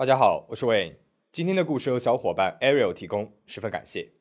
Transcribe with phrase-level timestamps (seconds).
[0.00, 0.96] 大家好，我是 Wayne。
[1.30, 4.12] 今天的故事由小伙伴 Ariel 提供，十分感谢。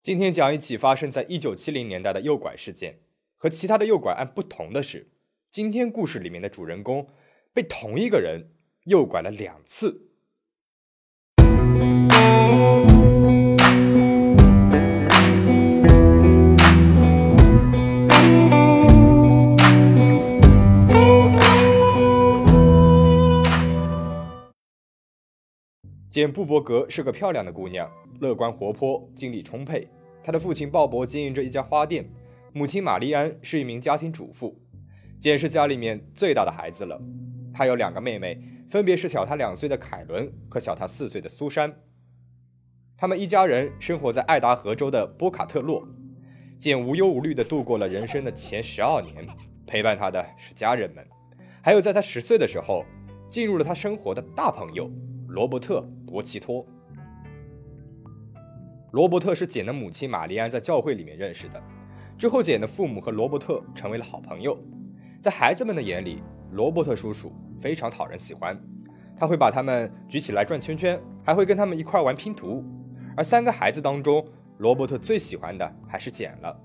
[0.00, 3.00] 今天讲一起发生在一九七零年代的诱拐事件。
[3.36, 5.10] 和其他的诱拐案不同的是，
[5.50, 7.08] 今天故事里面的主人公
[7.52, 8.52] 被同一个人
[8.84, 10.09] 诱拐了两次。
[26.10, 29.86] 简·布伯格是个漂亮的姑娘，乐观活泼，精力充沛。
[30.24, 32.04] 她的父亲鲍勃经营着一家花店，
[32.52, 34.60] 母亲玛丽安是一名家庭主妇。
[35.20, 37.00] 简是家里面最大的孩子了，
[37.54, 41.72] 他有两个妹妹，分别是小他两岁的凯伦和小他四岁的苏珊。
[42.96, 45.86] 他们一家人生活在爱达荷州的波卡特洛。
[46.58, 49.14] 简无忧无虑地度过了人生的前十二年，
[49.64, 51.06] 陪伴他的是家人们，
[51.62, 52.84] 还有在他十岁的时候
[53.28, 54.90] 进入了他生活的大朋友
[55.28, 55.88] 罗伯特。
[56.10, 56.66] 博奇托，
[58.90, 61.62] 罗伯特是简的母亲玛丽安在教会里面认识的。
[62.18, 64.58] 之后，简的父母和罗伯特成为了好朋友。
[65.20, 68.60] 在孩子们的眼里，罗伯特叔叔非常讨人喜欢。
[69.16, 72.64] 他会把他们举起来转圈圈，还会跟他们一块玩拼图。
[73.16, 74.26] 而三个孩子当中，
[74.58, 76.60] 罗伯特最喜欢的还是简了。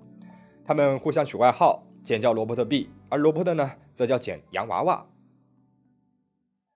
[0.66, 5.06] 他们互相取外号，简叫罗伯特 B，而罗伯特呢，则叫简洋娃娃。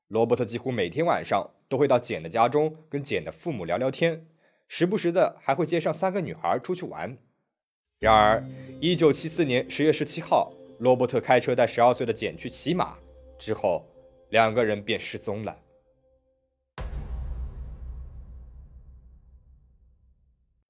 [0.09, 1.49] 罗伯特几乎每天晚上。
[1.69, 4.25] 都会到简的家中跟简的父母聊聊天，
[4.67, 7.15] 时不时的还会接上三个女孩出去玩。
[7.99, 8.43] 然而，
[8.81, 12.97] 一九七四年十月十七号，罗伯特开车带十二岁的简去骑马，
[13.37, 13.85] 之后
[14.29, 15.55] 两个人便失踪了。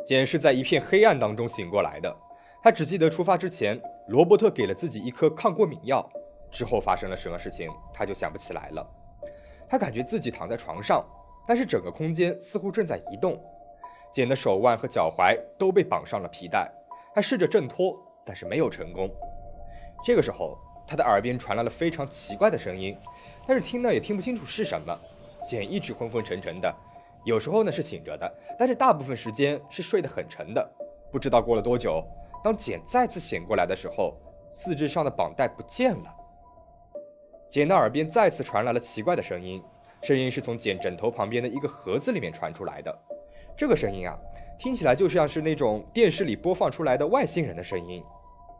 [0.05, 2.13] 简是在一片黑暗当中醒过来的，
[2.61, 6.11] 他只记得出发之前，罗伯特给了自己一颗抗过敏药，
[6.51, 8.98] 之后发生了什么事情，他就想不起来了。
[9.69, 11.05] 他感觉自己躺在床上，
[11.47, 13.39] 但是整个空间似乎正在移动。
[14.11, 16.67] 简的手腕和脚踝都被绑上了皮带，
[17.13, 17.95] 他试着挣脱，
[18.25, 19.07] 但是没有成功。
[20.03, 20.57] 这个时候，
[20.87, 22.97] 他的耳边传来了非常奇怪的声音，
[23.45, 24.99] 但是听呢也听不清楚是什么。
[25.45, 26.75] 简一直昏昏沉沉的，
[27.23, 30.69] 有时候呢是醒着的，但是大部分时间是睡得很沉的。
[31.11, 32.03] 不知道过了多久，
[32.43, 34.17] 当简再次醒过来的时候，
[34.51, 36.15] 四肢上的绑带不见了。
[37.49, 39.61] 简的耳边再次传来了奇怪的声音，
[40.03, 42.95] 声音是从简枕头旁边的一个盒子里面传出来的。
[43.57, 44.15] 这个声音啊，
[44.57, 48.03] 听起来就像是那种电视里播放出来的外星人的声音。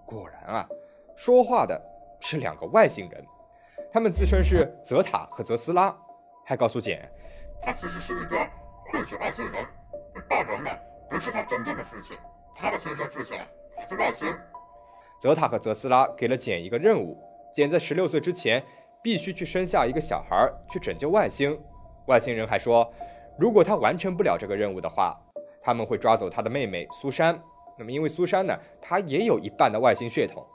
[0.08, 0.68] 果然啊，
[1.16, 1.80] 说话的
[2.20, 3.24] 是两个外星人，
[3.94, 5.96] 他们自称是泽塔和泽斯拉，
[6.44, 7.08] 还告诉简，
[7.62, 8.36] 他其实是一个
[8.88, 9.64] 混血外星人，
[10.28, 10.76] 大人们
[11.08, 12.18] 不是他真正的父亲，
[12.56, 13.38] 他的亲生父亲
[13.78, 14.36] 来自外星。
[15.20, 17.16] 泽塔和泽斯拉给了简一个任务，
[17.54, 18.64] 简在十六岁之前。
[19.02, 21.60] 必须去生下一个小孩去拯救外星。
[22.08, 22.92] 外星人还说，
[23.38, 25.18] 如果他完成不了这个任务的话，
[25.62, 27.40] 他们会抓走他的妹妹苏珊。
[27.78, 30.46] 那么，因为苏珊呢，她也有一半的外星血统。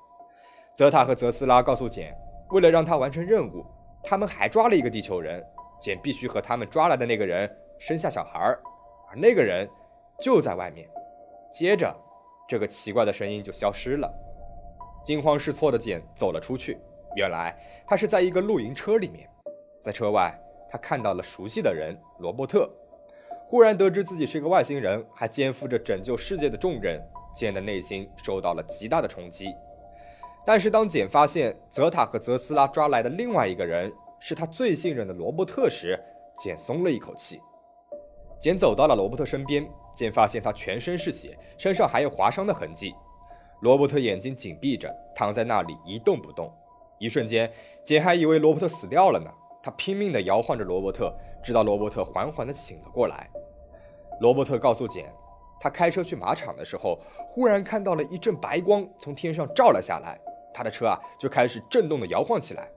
[0.74, 2.14] 泽塔和泽斯拉告诉简，
[2.50, 3.64] 为了让他完成任务，
[4.02, 5.42] 他们还抓了一个地球人。
[5.80, 8.38] 简必须和他们抓来的那个人生下小孩，
[9.10, 9.68] 而那个人
[10.18, 10.88] 就在外面。
[11.52, 11.94] 接着，
[12.48, 14.10] 这个奇怪的声音就消失了。
[15.04, 16.78] 惊慌失措的简走了出去。
[17.14, 19.28] 原来他是在一个露营车里面，
[19.80, 20.36] 在车外，
[20.70, 22.70] 他看到了熟悉的人罗伯特。
[23.46, 27.00] 忽然得知自己是个外星人，还肩负着拯救世界的重任，
[27.34, 29.54] 简的内心受到了极大的冲击。
[30.46, 35.98] 但是当简发现泽塔和泽斯拉抓来的另外一个人是他最信任的罗伯特时，
[36.38, 37.40] 简松了一口气。
[38.40, 42.94] 简走到了罗伯特身边，简发现他全身是血，身上还有划伤的痕迹。
[43.60, 46.52] 罗伯特眼睛紧闭着，躺在那里一动不动。
[46.98, 49.30] 一瞬间，简还以为罗伯特死掉了呢。
[49.62, 51.10] 他拼命地摇晃着罗伯特，
[51.42, 53.30] 直到罗伯特缓缓地醒了过来。
[54.20, 55.10] 罗伯特告诉简，
[55.58, 60.18] 他开车去马场的时候，忽然看到了一阵白光从天上照了下来，
[60.52, 62.68] 他的车啊就开始震动地摇晃起来。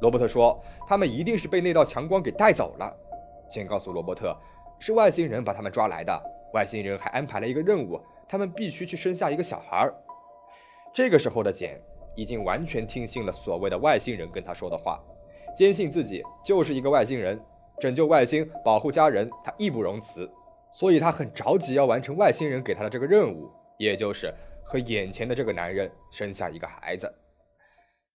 [0.00, 2.96] 罗伯特说，他们一定是被那道强光给带走了。
[3.48, 4.36] 简告诉罗伯特，
[4.80, 6.22] 是外星人把他们抓来的。
[6.52, 9.88] 外星人还安排了一个任务，他们必须去生下一个小孩。
[10.92, 11.80] 这个时候的简。
[12.14, 15.00] 已经完全听信了所谓的外星人跟他说的话，
[15.56, 17.40] 坚信自己就是一个外星人，
[17.80, 20.30] 拯救外星、保护家人，他义不容辞。
[20.72, 24.34] 所以他很着急要完成外星人给他的这个任务，也就是
[24.64, 27.08] 和眼前的这个男人生下一个孩子。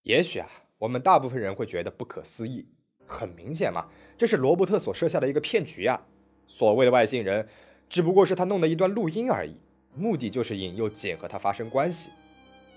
[0.04, 2.68] 也许啊，我们大部分人会觉得不可思议，
[3.06, 3.86] 很明显嘛，
[4.18, 6.02] 这是罗伯特所设下的一个骗局啊。
[6.48, 7.48] 所谓的外星人，
[7.88, 9.56] 只不过是他弄的一段录音而已，
[9.96, 12.12] 目的就是引诱简和他发生关系。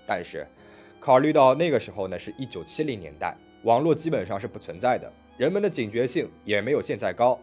[0.07, 0.47] 但是。
[1.03, 7.37] 考虑到那个时候呢，是一九七零年代，网络基本上是不存在的，人们的警觉性也没有现在高。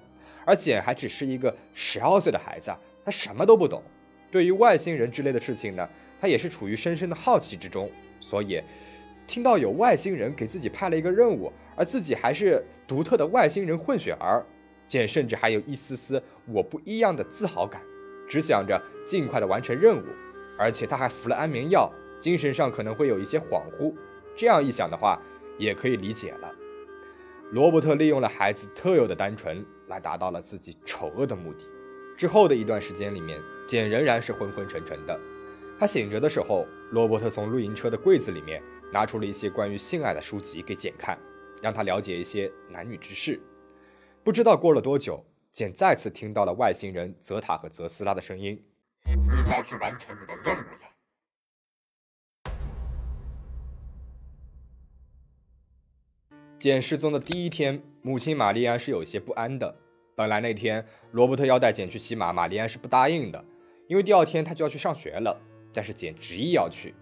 [0.47, 2.75] 而简还只是一个十二岁的孩子，
[3.05, 3.83] 他什么都不懂。
[4.31, 5.87] 对于外星人之类的事情呢，
[6.19, 7.91] 他也是处于深深的好奇之中。
[8.19, 8.63] 所以，
[9.27, 14.43] 听到有外星人给自己派了一个任务，而自己还是独特的外星人混血儿，
[14.87, 17.83] 简甚至还有一丝丝我不一样的自豪感，
[18.27, 20.07] 只想着尽快的完成任务。
[20.59, 23.93] 而且他还服了安眠药，精神上可能会有一些恍惚。
[24.37, 25.21] 这样一想的话，
[25.59, 26.55] 也可以理解了。
[27.51, 31.69] 罗伯特利用了孩子特有的单纯，来达到了自己丑恶的目的。
[32.17, 35.19] 之后的一段时间里面，简仍然是昏昏沉沉的。
[35.79, 38.63] 他醒着的时候，罗伯特从露营车的柜子里面
[38.93, 41.19] 拿出了一些关于性爱的书籍给简看，
[41.63, 43.41] 让他了解一些男女之事。
[44.23, 48.63] 不知道过了多久，简再次听到了外星人泽塔和泽斯拉的声音。
[49.07, 50.90] 你该去完成你的任务了。
[56.61, 59.75] 简失踪的第一天，母亲玛丽安是有些不安的。
[60.15, 63.43] 本来那天罗伯特要带简去骑马，玛丽安是不答应的，
[63.89, 65.35] 因为第二天他就要去上学了。
[65.73, 66.95] 但是简执意要去。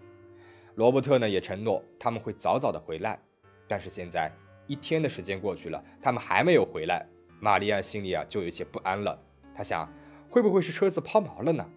[0.77, 3.21] 罗伯特呢也承诺他们会早早的回来。
[3.67, 4.31] 但是现在
[4.69, 7.05] 一天的时间过去了，他们还没有回来，
[7.41, 9.21] 玛丽安心里啊就有些不安了。
[9.53, 9.93] 他想，
[10.31, 11.69] 会不会是车子抛锚了呢？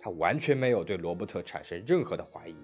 [0.00, 2.56] 他完全没有对罗伯特产生任何的怀疑。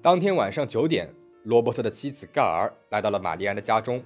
[0.00, 1.12] 当天晚上九点，
[1.46, 4.02] 罗伯特的妻子盖尔来到了玛丽安的家中。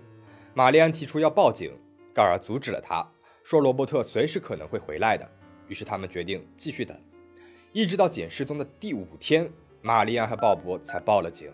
[0.53, 1.73] 玛丽安提出要报警，
[2.15, 3.03] 盖尔阻止了他，
[3.43, 5.27] 说罗伯特随时可能会回来的。
[5.67, 6.95] 于是他们决定继续等，
[7.73, 9.51] 一直到简失踪的第五天，
[9.81, 11.51] 玛丽安和鲍勃才报了警。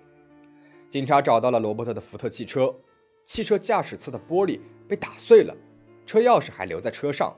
[0.88, 2.74] 警察找到了罗伯特的福特汽车，
[3.22, 4.58] 汽车驾驶侧的玻璃
[4.88, 5.56] 被打碎了，
[6.04, 7.32] 车钥匙还留在车上，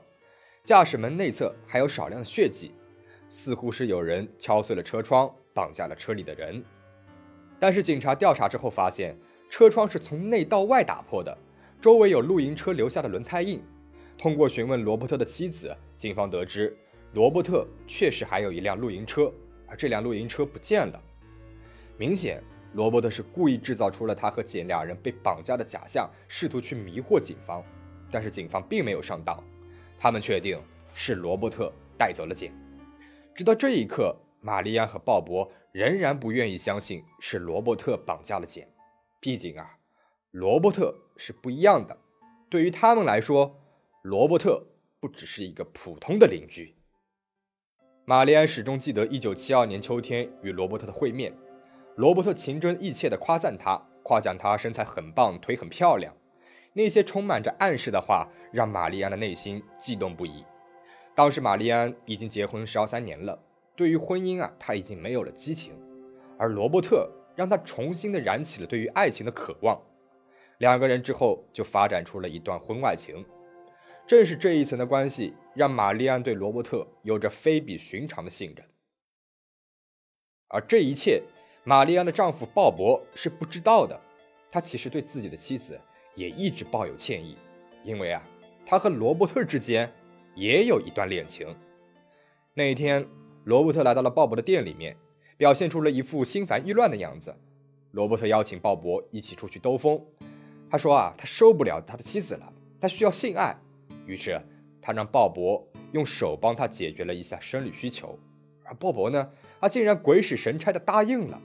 [0.63, 2.71] 驾驶门内侧还有少量的血迹。
[3.27, 6.65] 似乎是有人敲碎了车窗，绑架了车里的人。
[7.59, 9.17] 但是警察调查之后发现，
[9.49, 11.37] 车窗是从内到外打破的，
[11.81, 13.61] 周围有露营车留下的轮胎印。
[14.17, 16.77] 通过询问罗伯特的妻子，警方得知
[17.13, 19.31] 罗伯特确实还有一辆露营车，
[19.67, 21.01] 而这辆露营车不见了。
[21.97, 22.41] 明显，
[22.73, 27.63] 罗伯特是故意制造出了他和简两人被绑架的假象，试图去迷惑警方。
[28.11, 29.43] 但是警方并没有上当，
[29.97, 30.57] 他们确定
[30.93, 32.53] 是罗伯特带走了简。
[33.35, 38.67] 直到这一刻，玛丽安和鲍勃仍然不愿意相信是罗伯特绑架了简。
[39.19, 39.77] 毕竟啊，
[40.31, 41.97] 罗伯特是不一样的。
[42.49, 43.59] 对于他们来说，
[44.01, 44.65] 罗伯特
[44.99, 46.75] 不只是一个普通的邻居。
[48.05, 51.31] 玛丽安始终记得1972年秋天与罗伯特的会面，
[51.95, 56.15] 罗伯特情真意切地夸赞他，夸奖他身材很棒，腿很漂亮。
[56.73, 60.43] 那些充满着暗示的话，让玛丽安的内心悸动不已。
[61.13, 63.37] 当时玛丽安已经结婚十二三年了，
[63.79, 65.73] 对于婚姻啊，他已经没有了激情，
[66.37, 69.81] 而罗伯特让他重新的燃起了对于爱情的渴望。
[70.57, 73.25] 两个人之后就发展出了一段婚外情。
[74.05, 78.67] 正是这一层的关系，让玛丽安对罗伯特有着非比寻常的信任。
[80.49, 81.23] 而这一切，
[81.63, 83.97] 玛丽安的丈夫鲍勃是不知道的。
[84.51, 85.79] 他其实对自己的妻子
[86.15, 87.37] 也一直抱有歉意，
[87.85, 88.21] 因为啊，
[88.65, 89.89] 他和罗伯特之间。
[90.35, 91.53] 也有一段恋情。
[92.53, 93.05] 那一天，
[93.45, 94.95] 罗伯特来到了鲍勃的店里面，
[95.37, 97.35] 表现出了一副心烦意乱的样子。
[97.91, 99.99] 罗伯特邀请鲍勃一起出去兜风。
[100.69, 103.57] 他说啊，他受不了他的妻子了，他需要性爱。
[104.05, 104.39] 于是
[104.81, 108.17] 他让鲍勃用手帮他解决了一下生理需求。
[108.63, 109.29] 而鲍勃呢，
[109.59, 111.41] 他竟然鬼使神差的答应了。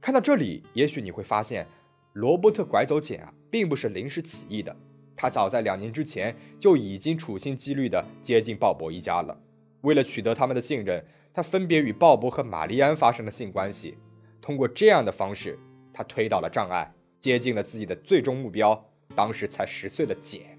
[0.00, 1.66] 看到这里，也许你会发现，
[2.12, 4.76] 罗伯特拐走简啊，并不是临时起意的。
[5.16, 9.38] 他早在两年之前就已经处心积虑地接近鲍勃一家了。
[9.82, 13.96] 为了取得他们的信任，他分别与鲍勃和玛丽安发生了性关系。
[14.40, 15.58] 通过这样的方式，
[15.92, 20.58] 他推倒了障碍，接近了自己的最终目标——当时才十岁的简。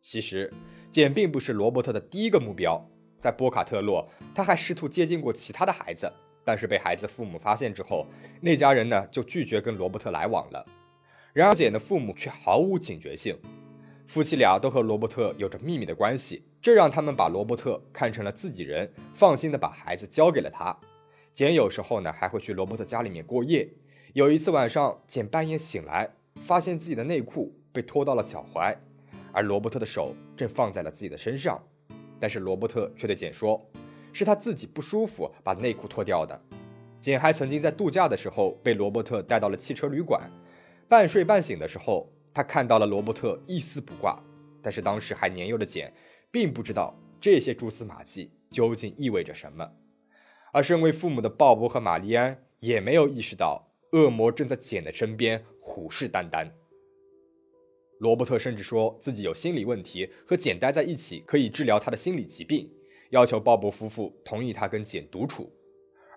[0.00, 0.52] 其实，
[0.90, 2.88] 简并不是罗伯特的第一个目标。
[3.18, 6.12] 在波卡特洛，他还试图接近过其他的孩子，
[6.44, 8.06] 但是被孩子父母发现之后，
[8.40, 10.66] 那家人呢就拒绝跟罗伯特来往了。
[11.32, 13.38] 然而，简的父母却毫无警觉性。
[14.08, 20.78] 夫妻俩都和罗伯特有着秘密的关系，这让他们把罗伯特看成了自己人，放心的把孩子交给了他。
[21.32, 23.68] 简有时候呢还会去罗伯特家里面过夜。
[24.12, 28.76] 有一次晚上，简半夜醒来，发现自己的内裤被拖到了脚踝，
[29.32, 31.60] 而罗伯特的手正放在了自己的身上。
[32.20, 33.60] 但是罗伯特却对简说，
[34.12, 36.40] 是他自己不舒服把内裤脱掉的。
[37.00, 40.30] 简还曾经在度假的时候被罗伯特带到了汽车旅馆。
[40.86, 44.22] 半睡半醒的时候，他看到了罗伯特一丝不挂，
[44.62, 45.92] 但是当时还年幼的简
[46.32, 49.70] 并不知道这些蛛丝马迹究竟意味着什么，
[50.52, 56.50] 而身为父母的鲍勃和玛丽安也没有意识到恶魔正在简的身边虎视眈眈。
[57.98, 62.68] 罗伯特甚至说自己有心理问题，和简待在一起可以治疗他的心理疾病，
[63.10, 65.52] 要求鲍勃夫妇同意他跟简独处，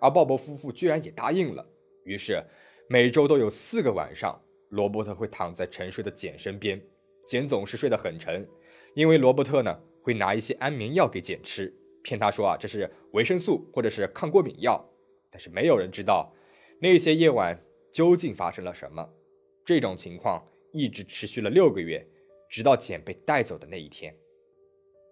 [0.02, 1.68] 而鲍勃夫妇居然也答应了。
[2.06, 2.44] 于是
[2.88, 6.82] 每周都有四个晚上，罗伯特会躺在沉睡的简身边，
[7.28, 8.48] 简总是睡得很沉，
[8.96, 14.90] 因为罗伯特呢会拿一些安眠药给简吃，骗他说啊这是维生素或者是抗过敏药，
[15.32, 16.32] 但是没有人知道
[16.80, 17.60] 那些夜晚
[17.92, 19.10] 究竟发生了什么。
[19.66, 20.48] 这种情况。
[20.78, 22.06] 一直持续了六个月，
[22.50, 24.14] 直到简被带走的那一天。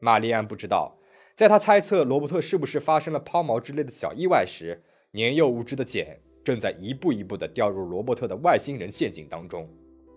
[0.01, 0.99] 玛丽安不知道，
[1.33, 9.69] 在她猜测罗伯特是不是发生了抛锚之类的小意外时，年幼无知的简正在一步一步地掉入罗伯特的外星人陷阱当中。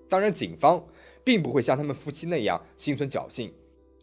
[0.09, 0.85] 当然，警方
[1.23, 3.55] 并不会像他们夫妻那样心存侥幸。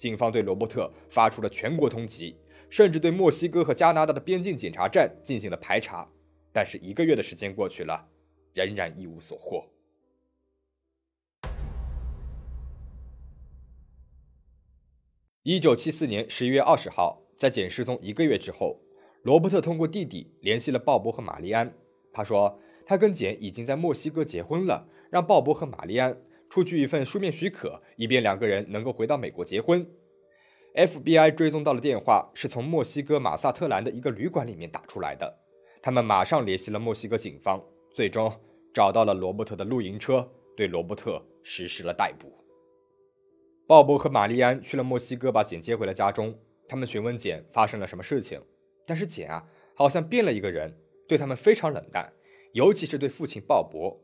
[0.03, 2.35] 警方对罗伯特发出了全国通缉，
[2.69, 6.09] 甚至对墨西哥和加拿大的边境检查站进行了排查。
[6.51, 8.09] 但是一个月的时间过去了，
[8.53, 9.65] 仍然一无所获。
[15.43, 18.81] 一九七四年十一月二十号，在简失踪一个月之后，
[19.21, 21.73] 罗伯特通过弟弟联系了鲍勃和玛丽安。
[22.11, 26.21] 他说，他跟简已经在墨西哥结婚了，让鲍勃和玛丽安
[26.53, 29.83] 出具一份书面许可，以便两个人能够回到美国结婚。
[30.75, 35.39] FBI 追踪到了电话是从墨西哥马萨特兰的一个旅馆里面打出来的，
[35.81, 37.59] 他们马上联系了墨西哥警方，
[37.91, 38.31] 最终
[38.71, 42.31] 找到了罗伯特的露营车，对罗伯特实施了逮捕。
[43.65, 46.37] 鲍勃和玛丽安去了墨西哥，把简接回了家中。
[46.67, 48.39] 他们询问简发生了什么事情，
[48.85, 49.43] 但是简啊，
[49.73, 52.13] 好像变了一个人，对他们非常冷淡，
[52.51, 53.97] 尤其是对父亲鲍勃。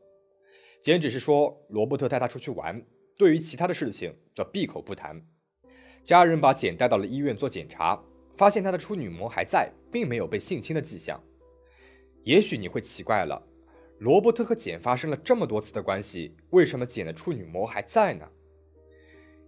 [0.82, 2.82] 简只是说罗伯特带他出去玩，
[3.16, 5.20] 对于其他的事情则闭口不谈。
[6.02, 8.02] 家人把简带到了医院做检查，
[8.34, 11.22] 发现他的处女膜还在，并没有被性侵的迹象。
[12.24, 13.46] 也许你会奇怪了，
[13.98, 18.26] 罗伯特和简发生了这么多次的关系，为什么简的处女膜还在呢？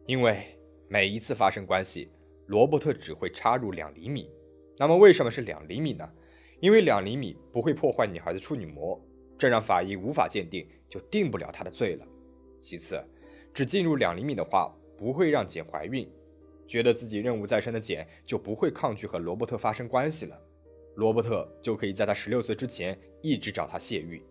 [0.06, 0.58] 因为
[0.88, 2.10] 每一次发生关系，
[2.46, 4.30] 罗伯特只会插入两厘米。
[4.76, 6.06] 那么为什么是两厘米呢？
[6.60, 9.00] 因为两厘米不会破坏女孩的处女膜，
[9.38, 12.06] 这让法医无法鉴定，就定不了他的罪了。
[12.61, 13.02] 其次，
[13.54, 16.06] 只进入两厘米的话，不会让简怀孕。
[16.68, 20.38] 觉得自己任务在身的简就不会抗拒和罗伯特发生关系了。
[20.96, 24.22] 罗伯特就可以在他十六岁之前一直找他泄欲。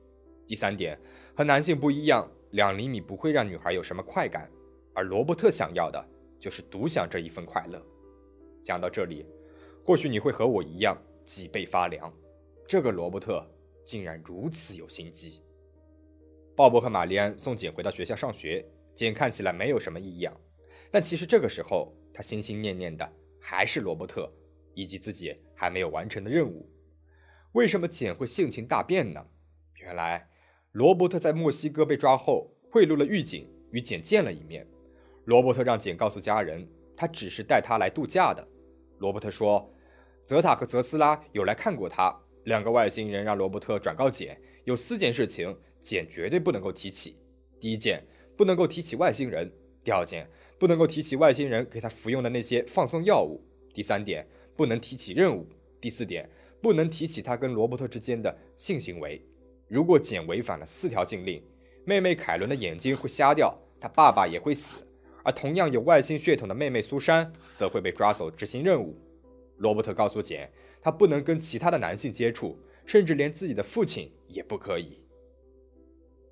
[0.46, 0.96] 第三点，
[1.36, 4.48] 和男性不一样，两厘米不会让女孩有什么快感。
[4.94, 6.04] 而罗伯特想要的
[6.40, 7.82] 就是独享这一份快乐。
[8.64, 9.26] 讲到这里，
[9.84, 12.14] 或许你会和我一样脊背发凉。
[12.68, 13.44] 这个罗伯特
[13.84, 15.42] 竟然如此有心机。
[16.62, 18.64] 鲍勃和玛丽安送简回到学校上学，
[18.94, 20.32] 简看起来没有什么异样，
[20.92, 24.32] 但其实这个时候他心心念念的还是罗伯特
[24.76, 26.70] 以及自己还没有完成的任务。
[27.54, 29.26] 为什么简会性情大变呢？
[29.78, 30.30] 原来
[30.74, 34.68] 罗伯特在墨西哥被抓后，贿赂了狱警，与简见了一面。
[35.26, 38.48] 罗伯特让简告诉家人，他只是带他来度假的。
[39.00, 39.74] 罗伯特说，
[40.24, 47.16] 泽塔和泽斯拉有来看过他，两个外星人让罗伯特转告简，有四件事情简绝对不能够提起。
[47.60, 48.04] 第一件，
[48.36, 49.48] 不能够提起外星人；
[49.84, 53.40] 第二件，不能够提起外星人给他服用的那些放松药物；
[53.74, 55.46] 第三点，不能提起任务；
[55.80, 56.30] 第四点，
[56.62, 59.24] 不能提起他跟罗伯特之间的性行为。
[59.68, 61.44] 如果简违反了四条禁令，
[61.86, 64.86] 妹妹凯伦的眼睛会瞎掉，他爸爸也会死。
[65.24, 69.00] 而同样有外星血统的妹妹苏珊则会被抓走执行任务。
[69.58, 75.00] 罗伯特告诉简，他不能跟其他的男性接触，甚至连自己的父亲也不可以。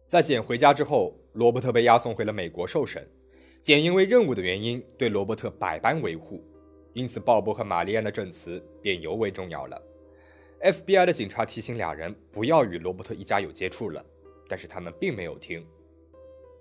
[0.06, 3.08] 在简回家之后，罗伯特被押送回了美国受审。
[3.62, 6.44] 简因为任务的原因，对罗伯特百般维护，
[6.94, 9.82] 因此鲍勃和玛丽安的证词便尤为重要了。
[10.62, 14.04] FBI 的警察提醒俩人不要与罗伯特一家有接触了，
[14.48, 15.66] 但是他们并没有听。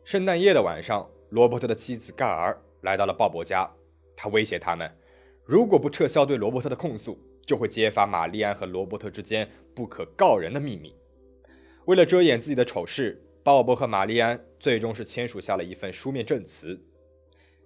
[0.04, 1.08] 圣诞夜的晚上。
[1.30, 3.70] 罗伯特的妻子盖尔来到了鲍勃家，
[4.16, 4.90] 他威胁他们，
[5.44, 7.18] 如果不撤销对罗伯特的控诉，
[7.48, 10.94] 就会揭发玛丽安和罗伯特之间不可告人的秘密。
[11.86, 16.78] 为了遮掩自己的丑事，鲍勃和玛丽安最终是签署下了一份书面证词。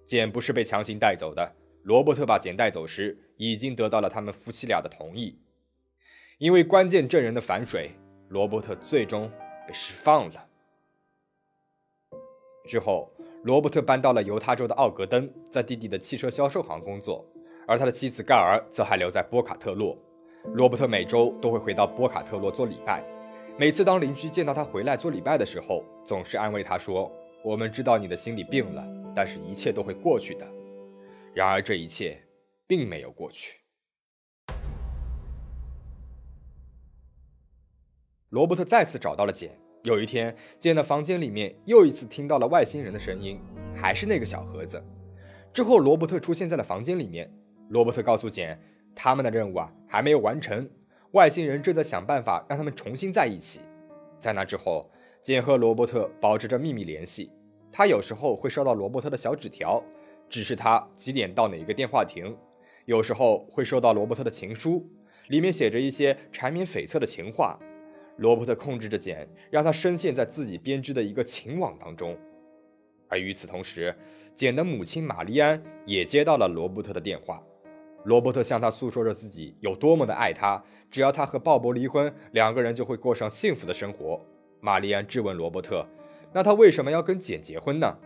[0.05, 5.37] 简不是被强行带走的，罗伯特把简带走时，已经得到了他们夫妻俩的同意。
[6.37, 7.91] 因为关键证人的反水，
[8.29, 9.29] 罗伯特最终
[9.67, 10.47] 被释放了。
[12.65, 13.11] 之后。
[13.43, 17.29] 罗伯特搬到了犹他州的奥格登，在弟弟的汽车销售行工作，
[17.67, 19.97] 而他的妻子盖尔则还留在波卡特洛。
[20.55, 23.03] 罗伯特每周都会回到波卡特洛做礼拜。
[23.57, 27.11] 每次当邻居见到他回来做礼拜的时候，总是安慰他说
[27.45, 30.45] ：“我们知道你的心里病了，但是一切都会过去的。”
[31.33, 32.21] 然而这一切
[32.67, 33.59] 并没有过去。
[38.29, 43.39] 罗伯特再次找到了简，有一天，简的房间里面又一次听到了外星人的声音，
[43.75, 44.83] 还是那个小盒子。
[45.53, 47.31] 之后，罗伯特出现在了房间里面。
[47.69, 48.59] 罗伯特告诉简，
[48.95, 50.69] 他们的任务啊还没有完成，
[51.11, 53.61] 外星人正在想办法让他们重新在一起。
[54.17, 54.89] 在那之后，
[55.21, 57.31] 简和罗伯特保持着秘密联系。
[57.71, 59.83] 他有时候会收到罗伯特的小纸条，
[60.29, 62.31] 指示他几点到哪一个电话亭；
[62.85, 64.87] 有时候会收到罗伯特的情书，
[65.29, 67.59] 里面写着一些缠绵悱恻的情话。
[68.17, 72.15] 罗伯特控制着简，让他深陷在自己编织的一个情网当中。
[73.07, 73.95] 而与此同时，
[74.35, 77.43] 简的母亲玛丽安也接到了罗伯特的电话。
[78.03, 84.19] 罗伯特向他诉说着自己有多么的爱他，只要他和鲍勃离婚，两个人就会过上幸福的生活。
[84.59, 85.85] 玛丽安质问罗伯特
[86.33, 87.97] ：“那他为什么要跟简结婚呢？”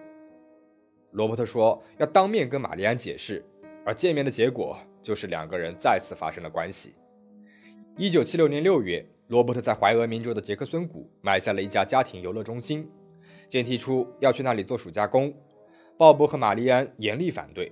[1.11, 3.43] 罗伯特说：“要当面跟玛丽安解释。”
[3.85, 6.93] 而见面的结果就是两个人再次发生了关系。
[7.95, 9.05] 一九七六年六月。
[9.27, 12.89] 罗伯特在怀俄明州的杰克孙谷买下了一家家庭游乐中心，
[13.49, 15.33] 简提出要去那里做暑假工。
[15.97, 17.69] 鲍勃和玛丽安严厉反对。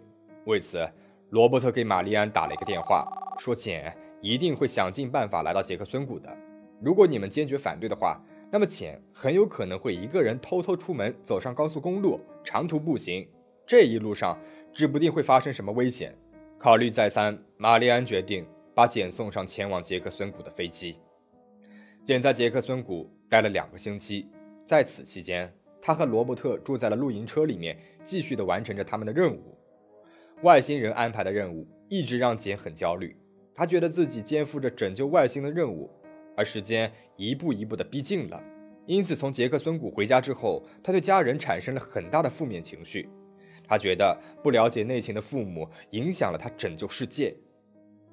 [0.48, 0.86] 为此，
[1.30, 6.36] 罗伯特给玛丽安打了一个电话，说简一定会想尽办法来到杰克孙谷的。
[6.82, 13.28] 如果你们坚决反对的话，那么简很有可能会一个人偷偷出门，走上高速公路，长途步行。
[13.66, 14.38] 这一路上
[14.72, 16.16] 指不定会发生什么危险。
[16.58, 20.98] 考虑再三，玛丽安决定把简送上前往杰克孙谷的飞机。
[22.04, 24.30] 简在杰克孙谷待了两个星期，
[24.66, 25.52] 在此期间，
[25.82, 29.58] 他和罗伯特住在了露营车里面，继续的完成着他们的任务。
[30.42, 33.16] 外星人安排的任务一直让简很焦虑，
[33.54, 35.90] 他觉得自己肩负着拯救外星的任务，
[36.36, 38.44] 而时间一步一步的逼近了。
[38.86, 43.10] 因此，从杰克孙谷回家之后，他对家人产生了很大的负面情绪。
[43.68, 47.36] 他觉得不了解内情的父母影响了他拯救世界，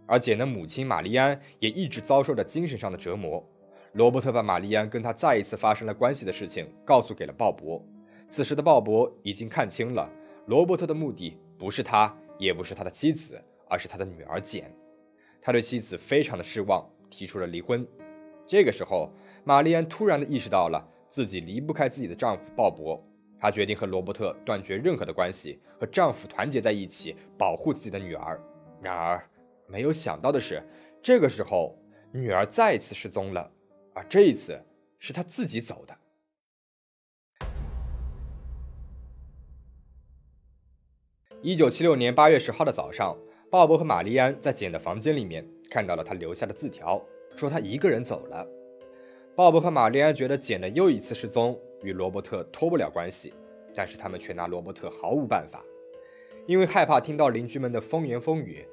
[0.06, 3.46] 而简的母亲玛丽安也一直遭受着精神上的折磨。
[3.92, 7.82] 罗伯特把玛丽安跟他再一次发生了关系的事情告诉给了鲍勃。
[8.28, 10.10] 此时的鲍勃已经看清了，
[10.46, 14.68] 罗伯特的目的不是他，也不是他的妻子，而是他的女儿简。
[15.40, 17.86] 他对妻子非常的失望，提出了离婚。
[18.44, 19.08] 这个时候，
[19.44, 23.00] 玛丽安突然的意识到了自己离不开自己的丈夫鲍勃，
[23.38, 28.42] 她决定和罗伯特断绝任何的关系，和丈夫团结在一起，保护自己的女儿。
[28.80, 29.24] 然而，
[29.68, 30.60] 没有想到的是，
[31.00, 31.78] 这个时候
[32.10, 33.48] 女儿再次失踪了。
[33.94, 34.60] 而这一次
[34.98, 35.96] 是他自己走的。
[41.44, 43.18] 一九七六年八月十号的早上，
[43.50, 48.46] 鲍勃和玛丽安在简的房间里面看到了他留下的字条，说他一个人走了。
[49.34, 53.34] 鲍勃和玛丽安觉得简的又一次失踪与罗伯特脱不了关系，
[53.74, 55.64] 但是他们却拿罗伯特毫无办法，
[56.46, 58.64] 因为害怕听到邻居们的风言风语。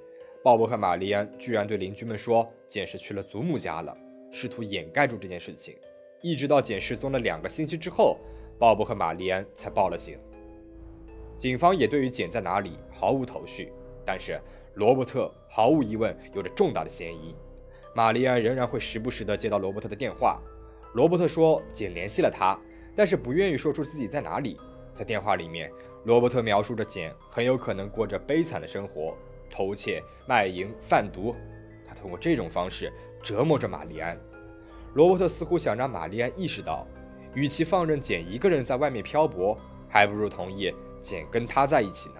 [0.43, 3.97] 鲍勃和玛丽安居然对邻居们说简是去了祖母家了。
[4.29, 5.75] 试图掩盖住这件事情，
[6.21, 8.19] 一直到简失踪了两个星期之后，
[8.59, 10.19] 鲍勃和玛丽安才报了警。
[11.39, 13.71] 警方也对于简在哪里毫无头绪，
[14.05, 14.39] 但是
[14.73, 17.33] 罗伯特毫无疑问有着重大的嫌疑。
[17.95, 20.41] 玛丽安仍然会时不时地接到罗伯特的电话。
[20.93, 22.59] 罗伯特说简联系了他，
[22.93, 24.59] 但是不愿意说出自己在哪里。
[24.91, 25.71] 在电话里面，
[26.03, 29.17] 罗伯特描述着简很有可能过着悲惨的生活，
[29.49, 31.33] 偷窃、卖淫、贩毒。
[31.87, 32.91] 他通过这种方式。
[33.21, 34.17] 折磨着玛丽安，
[34.93, 36.87] 罗伯特似乎想让玛丽安意识到，
[37.33, 42.15] 与其放任简一个人在外面漂泊，还不如同意简跟他在一起呢。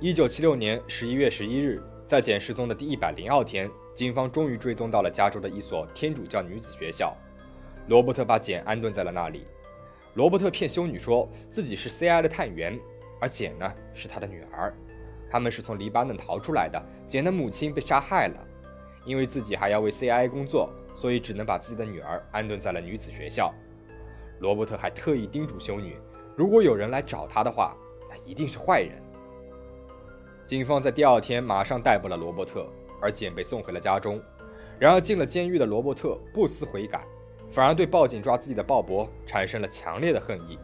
[0.00, 7.16] 一九七六年十一月十一日，在简失踪的第一百零二天，警方终于追踪到了加州的一所天主教女子学校。
[7.88, 9.46] 罗伯特把简安顿在了那里。
[10.14, 12.22] 罗伯特骗修女说自己是 C.I.
[12.22, 12.78] 的探员，
[13.20, 14.74] 而简呢是他的女儿，
[15.30, 16.82] 他们是从黎巴嫩逃出来的。
[17.06, 18.46] 简的母亲被杀害了。
[19.06, 20.28] 因为自己还要为 C.I.
[20.28, 23.52] 工作，所以只能把自己的女儿安顿在了女子学校。
[24.40, 25.96] 罗伯特还特意叮嘱修女，
[26.40, 27.76] 如果有人来找他的话，
[28.08, 28.98] 那一定是坏人。
[30.42, 32.66] 警方在第二天马上逮捕了罗伯特，
[32.98, 34.18] 而简被送回了家中。
[34.78, 37.04] 然而进了监狱的罗伯特不思悔改，
[37.52, 40.58] 反而对报警抓自己的鲍勃产生了强烈的恨意。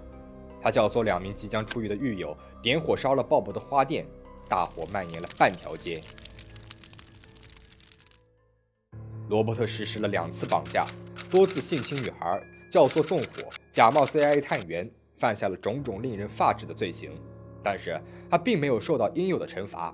[0.63, 4.07] 他教唆两名即将出狱的狱友点火烧了鲍勃的花店，
[4.49, 6.01] 大火蔓延了半条街。
[9.29, 10.87] 罗伯特实施了两次绑架，
[11.31, 17.11] 多次性侵女孩，教唆纵火，假冒 CIA 探员，犯下了种种令人发指的罪行。
[17.63, 18.01] 但是
[18.31, 19.93] 他并没有受到应有的惩罚，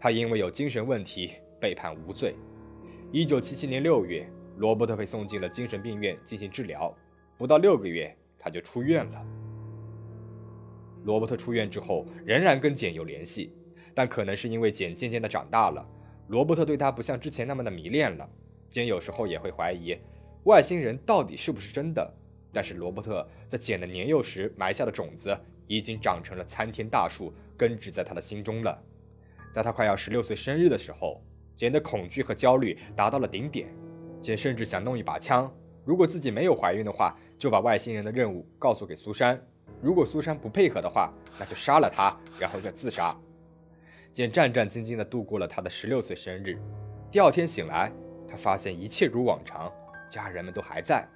[0.00, 2.34] 他因为有精神问题被判无罪。
[3.12, 6.92] 一九七七年六月，罗伯特被送进了精神病院进行治疗，
[7.36, 9.24] 不到六个月他就出院了。
[11.04, 13.54] 罗伯特出院之后仍然跟简有联系，
[13.94, 15.88] 但可能是因为简渐渐的长大了，
[16.26, 18.28] 罗伯特对他不像之前那么的迷恋了。
[18.68, 19.96] 简有时候也会怀疑，
[20.44, 22.12] 外星人到底是不是真的？
[22.52, 28.82] 但是罗伯特在简的年幼时埋下的种子已经长成了参天大树，根植在他的心中了。
[29.52, 31.22] 在他快要十六岁生日的时候，
[31.56, 33.68] 简的恐惧和焦虑达到了顶点。
[34.20, 35.52] 简甚至想弄一把枪，
[35.84, 39.36] 如果自己没有怀孕的话，就把外星人的任务告诉给苏珊；
[39.80, 43.16] 如果苏珊不配合的话，那就杀了他，然后再自杀。
[44.10, 46.58] 简战战兢兢地度过了他的十六岁生日。
[47.12, 47.92] 第二天醒来，
[48.26, 49.72] 他发现一切如往常，
[50.10, 51.06] 家人们都还在。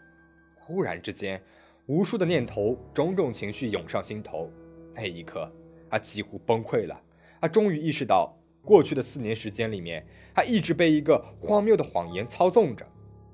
[0.73, 1.39] 忽然之间，
[1.85, 4.51] 无数的念头、种种情绪涌上心头。
[4.95, 5.53] 那一刻，
[5.91, 6.99] 他几乎崩溃了。
[7.43, 10.03] 他终于意识到，过去的四年时间里面，
[10.35, 12.87] 他一直被一个荒谬的谎言操纵着。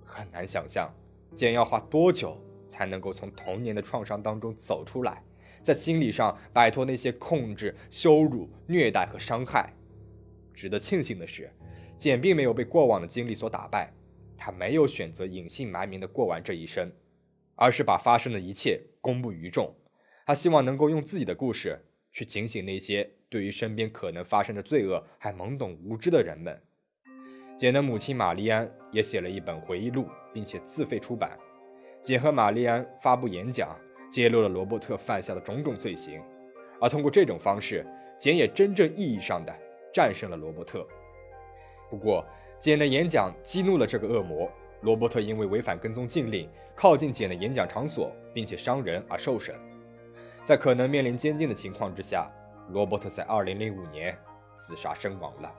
[0.04, 0.92] 很难想象，
[1.36, 5.22] 简要花多久才能够从童年的创伤当中走出来，
[5.62, 9.72] 在心理上摆脱那些控制、羞辱、虐待和伤害。
[10.52, 11.48] 值得庆幸的是，
[11.96, 13.92] 简并没有被过往的经历所打败，
[14.36, 16.90] 他没有选择隐姓埋名的过完这一生，
[17.58, 19.74] 而是把发生的一切公布于众。
[20.24, 21.78] 他希望能够用自己的故事
[22.12, 26.62] 去警醒那些对于身边可能发生的罪恶还懵懂无知的人们。
[27.56, 31.36] 简的母亲玛丽安也写了一本回忆录，并且自费出版。
[32.00, 33.76] 简和玛丽安发布演讲，
[34.08, 36.22] 揭露了罗伯特犯下的种种罪行，
[36.80, 37.84] 而通过这种方式，
[38.16, 39.52] 简也真正意义上的
[39.92, 40.86] 战胜了罗伯特。
[41.90, 42.24] 不过，
[42.60, 44.48] 简的演讲激怒了这个恶魔，
[44.82, 46.48] 罗伯特因为违反跟踪禁令，
[46.80, 49.52] 靠近简的演讲场所，并且伤人而受审。
[50.44, 52.30] 在可能面临监禁的情况之下，
[52.68, 54.16] 罗伯特在2005年
[54.58, 55.52] 自杀身亡了。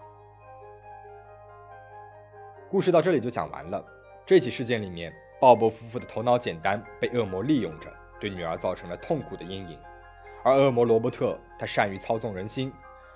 [2.69, 3.85] 故事到这里就讲完了。
[4.25, 9.77] 这起事件里面，鲍勃夫妇的头脑简单，被恶魔利用着，对女儿造成了痛苦的阴影。
[10.41, 12.71] 而恶魔罗伯特，他善于操纵人心，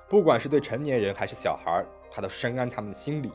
[0.10, 3.32] 不管是对成年人还是小孩，他都深谙他们的心理。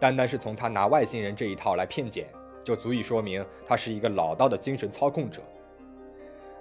[0.00, 2.26] 单单是从他拿外星人这一套来骗简，
[2.64, 5.42] 就足以说明他是一个老道的精神操控者。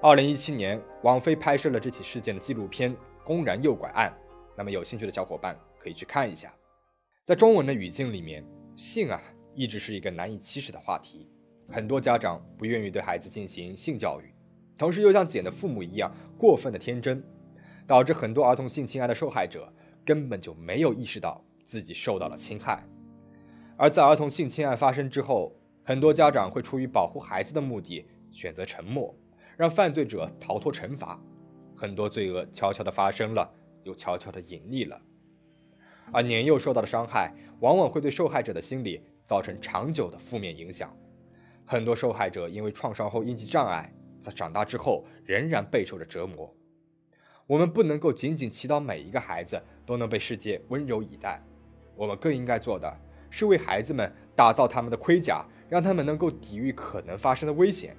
[0.01, 4.11] 二零一七年，网飞拍摄了这起事件的纪录片《公然诱拐案》，
[4.57, 6.53] 那么有兴趣的小伙伴可以去看一下。
[7.23, 8.45] 在中文的语境里面。
[8.75, 9.21] 性啊，
[9.53, 11.29] 一直是一个难以启齿的话题，
[11.69, 14.33] 很多家长不愿意对孩子进行性教育，
[14.75, 17.23] 同时又像简的父母一样过分的天真，
[17.85, 19.71] 导致很多儿童性侵害的受害者
[20.03, 22.83] 根本就没有意识到自己受到了侵害。
[23.77, 29.15] 而在儿童性侵案发生之后，很多家长会出于保护孩子的目的选择沉默，
[29.57, 31.19] 让犯罪者逃脱惩罚，
[31.75, 33.49] 很多罪恶悄悄地发生了，
[33.83, 35.01] 又悄悄地隐匿了。
[36.11, 37.33] 而年幼受到的伤害。
[37.59, 40.93] 往往会对受害者的心理造成长久的负面影响。
[41.65, 46.53] 很多受害者因为创伤后应激障碍，在长大之后仍然备受着折磨。
[47.47, 51.41] 我们不能够仅仅祈祷每一个孩子都能被世界温柔以待，
[51.95, 52.93] 我们更应该做的
[53.29, 57.95] 是为孩子们打造他们的盔甲，让他们能够抵御可能发生的危险。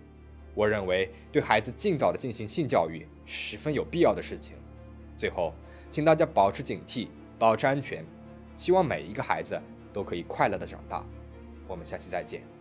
[0.55, 4.55] 我认为，对孩子尽早的进行性教育是十分有必要的事情。
[5.17, 5.53] 最后，
[5.91, 8.05] 请大家保持警惕，保持安全。
[8.55, 9.61] 希望每一个孩子
[9.93, 11.05] 都可以快乐的长大。
[11.67, 12.54] 我们下期再见。